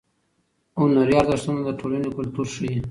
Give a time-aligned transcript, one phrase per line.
[0.79, 2.71] هنري ارزښتونه د ټولنې کلتور ښیي.